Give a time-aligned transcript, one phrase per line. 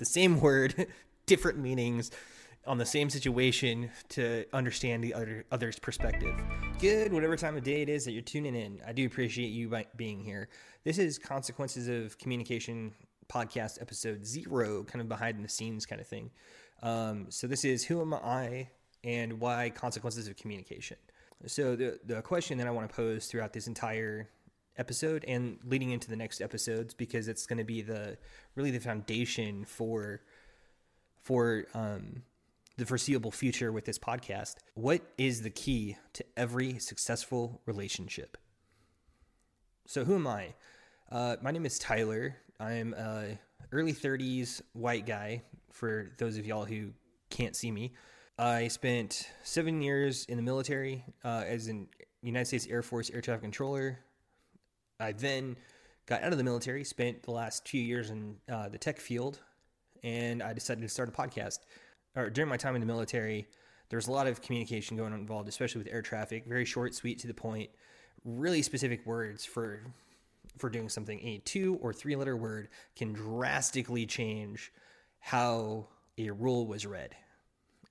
[0.00, 0.88] the same word,
[1.26, 2.10] different meanings
[2.66, 6.34] on the same situation to understand the other other's perspective.
[6.80, 8.80] Good, whatever time of day it is that you're tuning in.
[8.86, 10.48] I do appreciate you being here.
[10.82, 12.92] This is Consequences of Communication
[13.28, 16.30] podcast episode zero, kind of behind the scenes kind of thing.
[16.82, 18.68] Um, so this is who am I
[19.04, 20.96] and why consequences of communication.
[21.46, 24.28] So the the question that I want to pose throughout this entire
[24.80, 28.16] episode and leading into the next episodes because it's going to be the
[28.56, 30.22] really the foundation for
[31.22, 32.22] for um,
[32.78, 34.56] the foreseeable future with this podcast.
[34.74, 38.38] What is the key to every successful relationship?
[39.86, 40.54] So who am I?
[41.12, 42.36] Uh, my name is Tyler.
[42.58, 43.38] I'm a
[43.72, 45.42] early 30s white guy.
[45.72, 46.90] For those of y'all who
[47.28, 47.92] can't see me,
[48.38, 51.88] I spent seven years in the military uh, as an
[52.22, 53.98] United States Air Force air traffic controller.
[55.00, 55.56] I then
[56.06, 59.40] got out of the military, spent the last few years in uh, the tech field,
[60.02, 61.60] and I decided to start a podcast.
[62.16, 63.46] Or during my time in the military,
[63.88, 66.44] there was a lot of communication going on involved, especially with air traffic.
[66.46, 67.70] Very short, sweet, to the point.
[68.24, 69.80] Really specific words for
[70.58, 71.20] for doing something.
[71.20, 74.72] A two or three letter word can drastically change
[75.20, 77.14] how a rule was read,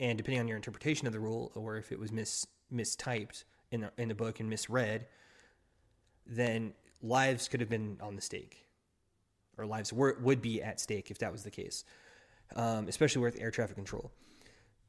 [0.00, 3.80] and depending on your interpretation of the rule, or if it was mis mistyped in
[3.80, 5.06] the in the book and misread,
[6.26, 8.66] then lives could have been on the stake,
[9.56, 11.84] or lives were, would be at stake if that was the case,
[12.56, 14.12] um, especially with air traffic control.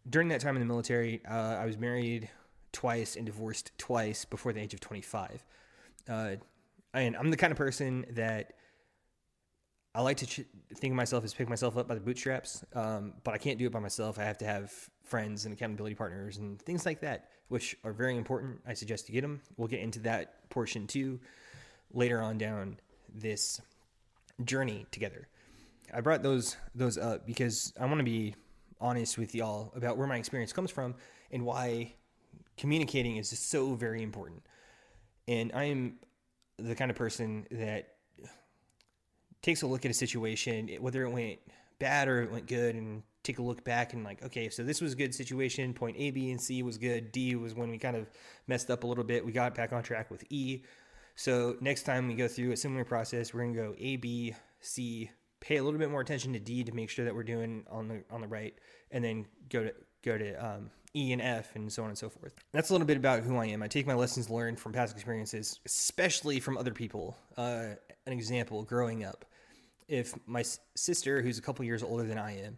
[0.10, 2.30] During that time in the military, uh, I was married
[2.72, 5.44] twice and divorced twice before the age of 25.
[6.08, 6.36] Uh,
[6.94, 8.54] and I'm the kind of person that
[9.94, 13.14] I like to ch- think of myself as pick myself up by the bootstraps, um,
[13.24, 14.20] but I can't do it by myself.
[14.20, 14.72] I have to have
[15.04, 18.62] friends and accountability partners and things like that, which are very important.
[18.68, 19.42] I suggest you get them.
[19.58, 21.20] We'll get into that portion too
[21.94, 22.80] later on down
[23.14, 23.62] this
[24.44, 25.28] journey together.
[25.94, 28.36] I brought those those up because I want to be
[28.80, 30.96] honest with y'all about where my experience comes from
[31.32, 31.94] and why
[32.58, 34.44] communicating is just so very important.
[35.28, 35.96] And I am
[36.58, 37.96] the kind of person that
[39.42, 41.40] takes a look at a situation, whether it went
[41.80, 44.82] bad or it went good, and take a look back and like, okay, so this
[44.82, 45.74] was a good situation.
[45.74, 47.12] Point A, B, and C was good.
[47.12, 48.10] D was when we kind of
[48.48, 49.26] messed up a little bit.
[49.26, 50.64] We got back on track with E.
[51.20, 55.12] So next time we go through a similar process, we're gonna go A, B, C,
[55.42, 57.90] pay a little bit more attention to D to make sure that we're doing on
[57.90, 58.54] the on the right,
[58.92, 62.08] and then go to go to um, E and F and so on and so
[62.08, 62.36] forth.
[62.54, 63.62] That's a little bit about who I am.
[63.62, 67.18] I take my lessons learned from past experiences, especially from other people.
[67.36, 67.72] Uh,
[68.06, 69.26] an example: growing up,
[69.90, 72.58] if my sister, who's a couple years older than I am,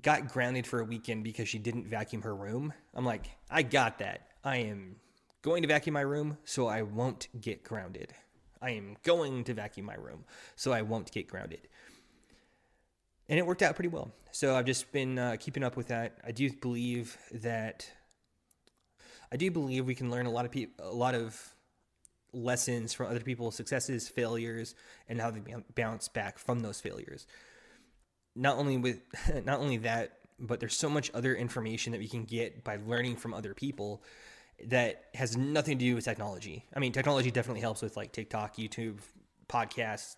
[0.00, 3.98] got grounded for a weekend because she didn't vacuum her room, I'm like, I got
[3.98, 4.28] that.
[4.42, 4.96] I am
[5.44, 8.14] going to vacuum my room so I won't get grounded.
[8.62, 10.24] I am going to vacuum my room
[10.56, 11.68] so I won't get grounded.
[13.28, 14.10] And it worked out pretty well.
[14.32, 16.16] So I've just been uh, keeping up with that.
[16.26, 17.86] I do believe that
[19.30, 21.54] I do believe we can learn a lot of pe- a lot of
[22.32, 24.74] lessons from other people's successes, failures,
[25.10, 25.40] and how they
[25.74, 27.26] bounce back from those failures.
[28.34, 29.02] Not only with
[29.44, 33.16] not only that, but there's so much other information that we can get by learning
[33.16, 34.02] from other people
[34.66, 36.64] that has nothing to do with technology.
[36.74, 38.98] I mean, technology definitely helps with like TikTok, YouTube,
[39.48, 40.16] podcasts,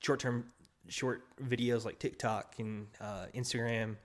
[0.00, 0.46] short term
[0.88, 3.96] short videos like TikTok and uh, Instagram,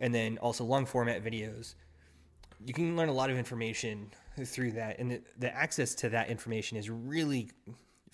[0.00, 1.74] and then also long format videos.
[2.64, 4.10] You can learn a lot of information
[4.44, 7.50] through that, and the, the access to that information is really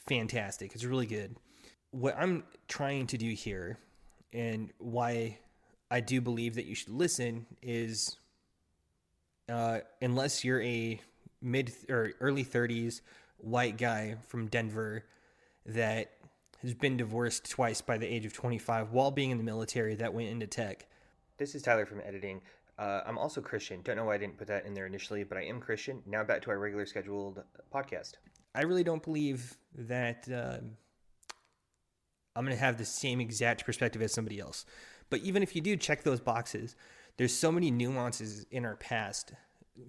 [0.09, 0.75] fantastic.
[0.75, 1.37] It's really good.
[1.91, 3.79] What I'm trying to do here,
[4.33, 5.39] and why
[5.91, 8.17] I do believe that you should listen, is
[9.49, 11.01] uh, unless you're a
[11.41, 13.01] mid or early 30s
[13.39, 15.05] white guy from Denver
[15.67, 16.11] that
[16.63, 20.13] has been divorced twice by the age of 25 while being in the military that
[20.13, 20.87] went into tech.
[21.37, 22.41] This is Tyler from editing.
[22.79, 23.81] Uh, I'm also Christian.
[23.83, 26.03] Don't know why I didn't put that in there initially, but I am Christian.
[26.07, 27.43] Now back to our regular scheduled
[27.73, 28.15] podcast.
[28.55, 30.59] I really don't believe that uh,
[32.35, 34.65] I'm going to have the same exact perspective as somebody else.
[35.11, 36.77] But even if you do check those boxes,
[37.19, 39.33] there's so many nuances in our past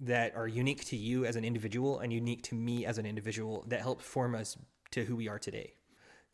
[0.02, 3.64] that are unique to you as an individual and unique to me as an individual
[3.68, 4.56] that help form us
[4.90, 5.72] to who we are today.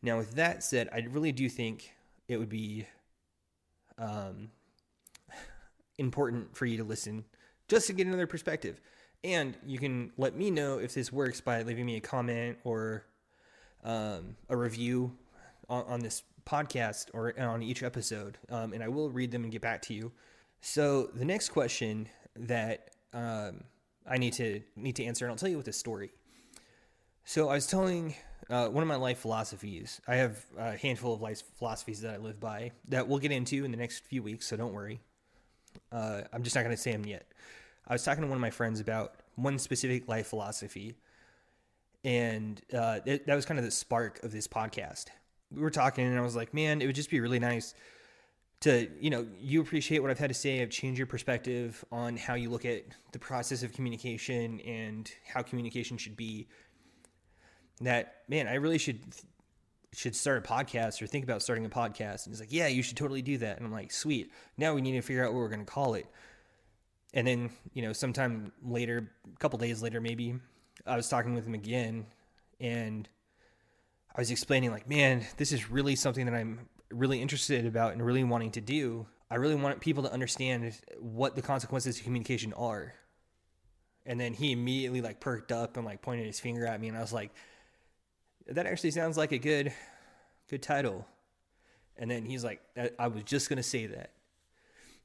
[0.01, 1.93] Now, with that said, I really do think
[2.27, 2.85] it would be
[3.97, 4.49] um,
[5.97, 7.25] important for you to listen
[7.67, 8.79] just to get another perspective.
[9.23, 13.05] And you can let me know if this works by leaving me a comment or
[13.83, 15.15] um, a review
[15.69, 18.37] on, on, this podcast or on each episode.
[18.49, 20.11] Um, and I will read them and get back to you.
[20.61, 23.63] So the next question that um,
[24.05, 26.11] I need to need to answer, and I'll tell you with a story.
[27.25, 28.15] So I was telling
[28.49, 29.99] Uh, one of my life philosophies.
[30.07, 33.65] I have a handful of life philosophies that I live by that we'll get into
[33.65, 35.01] in the next few weeks, so don't worry.
[35.91, 37.25] Uh, I'm just not going to say them yet.
[37.89, 40.95] I was talking to one of my friends about one specific life philosophy,
[42.05, 45.07] and uh, it, that was kind of the spark of this podcast.
[45.51, 47.73] We were talking, and I was like, man, it would just be really nice
[48.61, 50.61] to you know you appreciate what i've had to say.
[50.61, 55.41] I've changed your perspective on how you look at the process of communication and how
[55.41, 56.47] communication should be.
[57.81, 58.99] That man i really should
[59.93, 62.25] should start a podcast or think about starting a podcast.
[62.25, 63.57] And he's like yeah you should totally do that.
[63.57, 64.31] And i'm like sweet.
[64.57, 66.07] Now we need to figure out what we're going to call it.
[67.13, 70.35] And then you know sometime later a couple days later maybe
[70.85, 72.05] i was talking with him again
[72.59, 73.07] and
[74.15, 78.05] i was explaining like man this is really something that i'm really interested about and
[78.05, 82.53] really wanting to do, I really want people to understand what the consequences of communication
[82.53, 82.93] are.
[84.05, 86.97] And then he immediately like perked up and like pointed his finger at me, and
[86.97, 87.31] I was like,
[88.47, 89.73] "That actually sounds like a good,
[90.49, 91.05] good title."
[91.97, 92.61] And then he's like,
[92.97, 94.13] "I was just gonna say that,"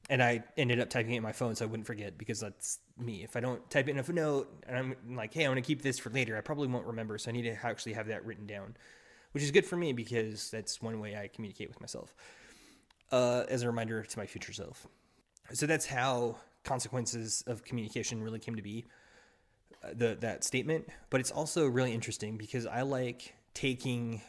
[0.09, 2.79] and I ended up typing it in my phone so I wouldn't forget because that's
[2.97, 3.25] me.
[3.25, 5.67] If I don't type it in a note and I'm like, "Hey, I want to
[5.67, 7.17] keep this for later," I probably won't remember.
[7.17, 8.77] So I need to actually have that written down
[9.33, 12.15] which is good for me because that's one way I communicate with myself
[13.11, 14.87] uh, as a reminder to my future self.
[15.51, 18.85] So that's how consequences of communication really came to be.
[19.83, 24.21] Uh, the that statement, but it's also really interesting because I like taking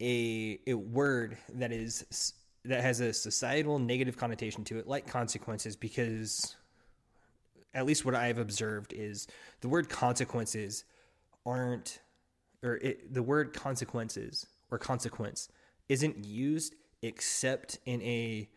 [0.00, 2.34] a a word that is
[2.64, 6.56] that has a societal negative connotation to it, like consequences, because
[7.74, 9.28] at least what I've observed is
[9.60, 10.84] the word consequences
[11.44, 12.00] aren't
[12.62, 15.48] or it, the word consequences or consequence
[15.88, 18.48] isn't used except in a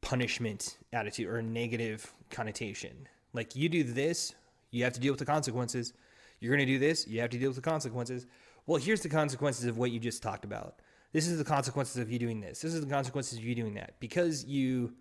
[0.00, 3.08] punishment attitude or a negative connotation.
[3.32, 4.34] Like you do this,
[4.70, 5.92] you have to deal with the consequences.
[6.40, 8.26] You're going to do this, you have to deal with the consequences.
[8.66, 10.80] Well, here's the consequences of what you just talked about.
[11.12, 12.60] This is the consequences of you doing this.
[12.60, 13.94] This is the consequences of you doing that.
[14.00, 14.92] Because you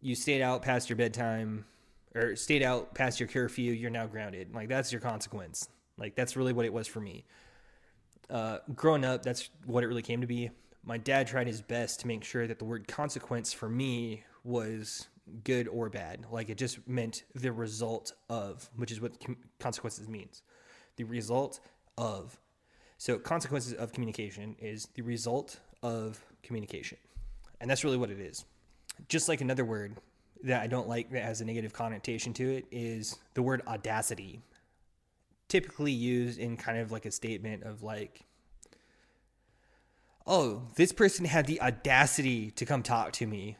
[0.00, 1.64] you stayed out past your bedtime
[2.14, 4.54] or stayed out past your curfew, you're now grounded.
[4.54, 5.68] Like that's your consequence.
[5.98, 7.24] Like that's really what it was for me.
[8.28, 10.50] Uh, growing up, that's what it really came to be.
[10.84, 15.08] My dad tried his best to make sure that the word consequence for me was
[15.44, 16.26] good or bad.
[16.30, 19.12] Like it just meant the result of, which is what
[19.58, 20.42] consequences means.
[20.96, 21.60] The result
[21.98, 22.38] of.
[22.98, 26.98] So consequences of communication is the result of communication.
[27.60, 28.44] And that's really what it is.
[29.08, 29.96] Just like another word
[30.44, 34.40] that I don't like that has a negative connotation to it is the word audacity
[35.48, 38.22] typically used in kind of like a statement of like
[40.26, 43.56] oh this person had the audacity to come talk to me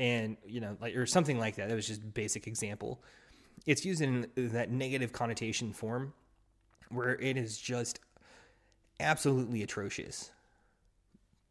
[0.00, 1.68] and you know like or something like that.
[1.68, 3.02] That was just basic example.
[3.66, 6.14] It's used in that negative connotation form
[6.88, 8.00] where it is just
[8.98, 10.30] absolutely atrocious.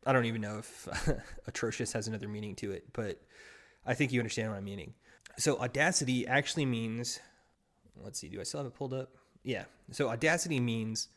[0.05, 0.87] I don't even know if
[1.47, 3.21] atrocious has another meaning to it but
[3.85, 4.93] i think you understand what i'm meaning.
[5.37, 7.19] So audacity actually means
[8.03, 9.65] let's see do i still have it pulled up yeah.
[9.91, 11.07] So audacity means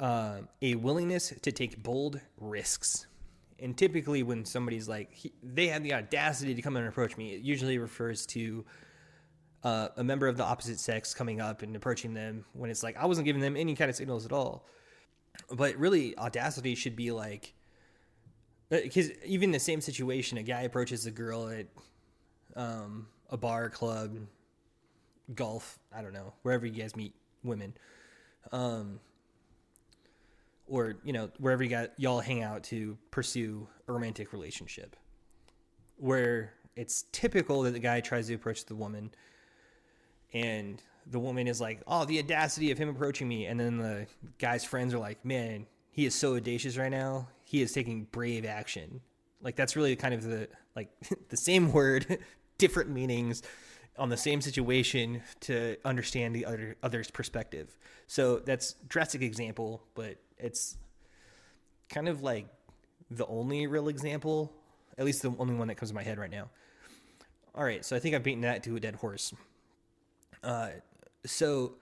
[0.00, 3.06] uh, a willingness to take bold risks.
[3.60, 7.34] And typically, when somebody's like, he, they had the audacity to come and approach me,
[7.34, 8.64] it usually refers to
[9.62, 12.96] uh, a member of the opposite sex coming up and approaching them when it's like,
[12.96, 14.66] I wasn't giving them any kind of signals at all.
[15.50, 17.54] But really, audacity should be like,
[18.70, 21.66] because uh, even the same situation, a guy approaches a girl at
[22.56, 24.16] um, a bar, club,
[25.34, 27.74] golf, I don't know, wherever you guys meet women,
[28.52, 29.00] um,
[30.66, 34.96] or you know wherever you got y'all hang out to pursue a romantic relationship,
[35.96, 39.10] where it's typical that the guy tries to approach the woman,
[40.32, 44.06] and the woman is like, "Oh, the audacity of him approaching me," and then the
[44.38, 47.28] guy's friends are like, "Man, he is so audacious right now.
[47.44, 49.00] He is taking brave action."
[49.42, 50.88] Like that's really kind of the like
[51.28, 52.18] the same word,
[52.58, 53.42] different meanings
[53.98, 57.76] on the same situation to understand the other other's perspective.
[58.06, 60.76] So that's drastic example, but it's
[61.88, 62.46] kind of like
[63.10, 64.52] the only real example,
[64.98, 66.50] at least the only one that comes to my head right now.
[67.54, 69.32] All right, so I think I've beaten that to a dead horse.
[70.42, 70.70] Uh,
[71.24, 71.74] so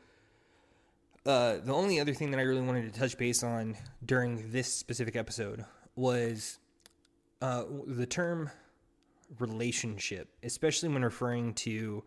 [1.24, 4.72] uh, the only other thing that I really wanted to touch base on during this
[4.72, 5.64] specific episode
[5.96, 6.58] was
[7.40, 8.50] uh, the term
[9.38, 12.02] relationship, especially when referring to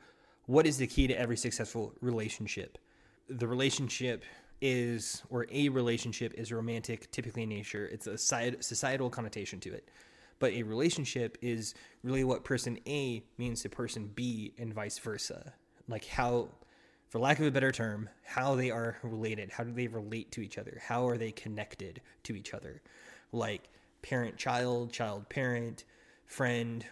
[0.46, 2.78] what is the key to every successful relationship.
[3.30, 4.24] The relationship
[4.62, 7.88] is, or a relationship is romantic, typically in nature.
[7.92, 9.90] It's a societal connotation to it.
[10.40, 15.54] But a relationship is really what person A means to person B and vice versa.
[15.88, 16.50] Like how,
[17.10, 19.52] for lack of a better term, how they are related.
[19.52, 20.82] How do they relate to each other?
[20.84, 22.82] How are they connected to each other?
[23.32, 23.70] Like
[24.02, 25.86] parent child, child parent,
[26.26, 26.86] friend,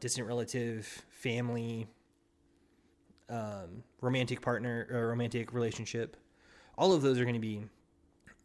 [0.00, 1.86] distant relative, family,
[3.28, 6.16] um, romantic partner, or romantic relationship.
[6.76, 7.64] All of those are going to be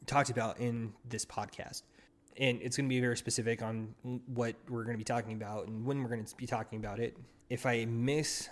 [0.05, 1.83] talked about in this podcast.
[2.37, 3.93] And it's going to be very specific on
[4.27, 6.99] what we're going to be talking about and when we're going to be talking about
[6.99, 7.17] it.
[7.49, 8.49] If I miss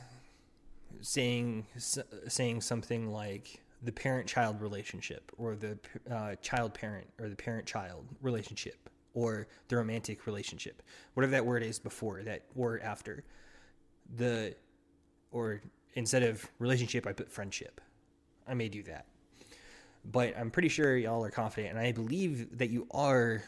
[1.01, 1.67] saying
[2.27, 5.77] saying something like the parent-child relationship or the
[6.09, 10.81] uh, child-parent or the parent-child relationship or the romantic relationship,
[11.13, 13.23] whatever that word is before that or after,
[14.15, 14.55] the
[15.31, 15.61] or
[15.95, 17.81] instead of relationship, I put friendship.
[18.47, 19.07] I may do that
[20.11, 23.43] but I'm pretty sure y'all are confident, and I believe that you are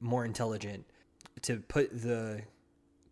[0.00, 0.84] more intelligent
[1.42, 2.42] to put the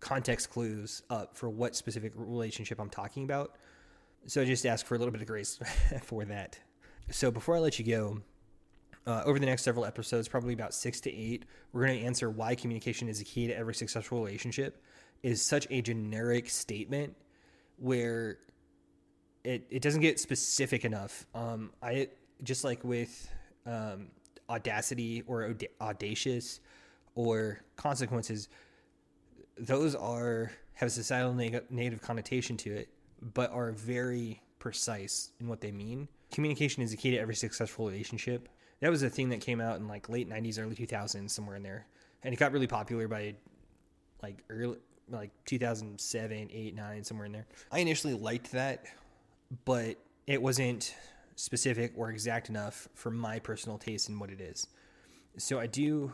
[0.01, 3.57] context clues up for what specific relationship I'm talking about.
[4.27, 5.59] So just ask for a little bit of grace
[6.03, 6.59] for that.
[7.11, 8.21] So before I let you go,
[9.07, 12.29] uh, over the next several episodes, probably about six to eight, we're going to answer
[12.29, 14.83] why communication is a key to every successful relationship.
[15.23, 17.17] Is such a generic statement
[17.79, 18.39] where
[19.45, 21.27] it, it doesn't get specific enough.
[21.35, 22.09] Um, I
[22.43, 23.29] just like with
[23.65, 24.09] um,
[24.49, 26.61] audacity or audacious
[27.15, 28.49] or consequences,
[29.59, 32.89] those are have a societal neg- negative connotation to it,
[33.35, 36.09] but are very precise in what they mean.
[36.37, 38.51] Communication is the key to every successful relationship.
[38.81, 41.63] That was a thing that came out in like late '90s, early 2000s, somewhere in
[41.63, 41.87] there,
[42.23, 43.37] and it got really popular by
[44.23, 44.77] like early
[45.09, 47.47] like 2007, 8, 9, somewhere in there.
[47.73, 48.85] I initially liked that,
[49.65, 50.95] but it wasn't
[51.37, 54.67] specific or exact enough for my personal taste in what it is.
[55.39, 56.13] So I do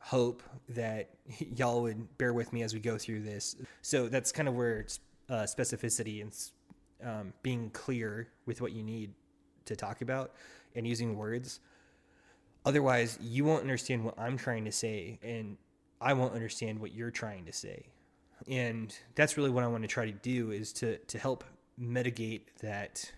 [0.00, 3.56] hope that y'all would bear with me as we go through this.
[3.80, 4.84] So that's kind of where
[5.30, 6.36] uh, specificity and
[7.02, 9.14] um, being clear with what you need
[9.70, 10.32] to talk about
[10.74, 11.60] and using words.
[12.64, 15.56] Otherwise, you won't understand what I'm trying to say, and
[16.00, 17.86] I won't understand what you're trying to say.
[18.48, 21.44] And that's really what I want to try to do is to to help
[21.76, 23.10] mitigate that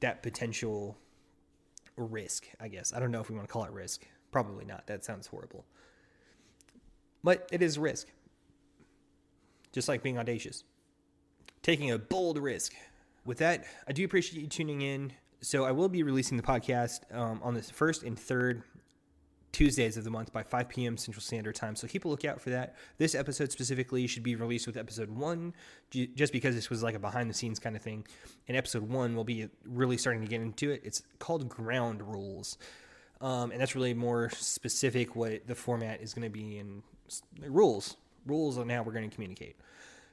[0.00, 0.98] that potential
[1.96, 2.92] risk, I guess.
[2.92, 4.06] I don't know if we want to call it risk.
[4.30, 4.86] Probably not.
[4.86, 5.64] That sounds horrible.
[7.22, 8.08] But it is risk.
[9.72, 10.64] Just like being audacious.
[11.62, 12.74] Taking a bold risk.
[13.24, 15.12] With that, I do appreciate you tuning in.
[15.40, 18.62] So I will be releasing the podcast um, on the first and third
[19.54, 20.96] Tuesdays of the month by 5 p.m.
[20.96, 21.76] Central Standard Time.
[21.76, 22.74] So keep a lookout for that.
[22.98, 25.54] This episode specifically should be released with episode one,
[25.90, 28.04] just because this was like a behind the scenes kind of thing.
[28.48, 30.80] And episode one will be really starting to get into it.
[30.82, 32.58] It's called Ground Rules.
[33.20, 36.82] Um, and that's really more specific what the format is going to be in
[37.46, 37.96] rules.
[38.26, 39.56] Rules on how we're going to communicate.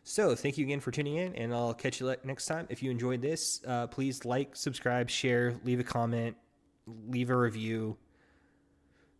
[0.03, 2.65] So, thank you again for tuning in, and I'll catch you next time.
[2.70, 6.36] If you enjoyed this, uh, please like, subscribe, share, leave a comment,
[6.88, 7.98] leave a review.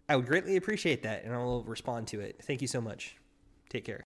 [0.10, 2.42] I would greatly appreciate that, and I'll respond to it.
[2.42, 3.16] Thank you so much.
[3.70, 4.00] Take care.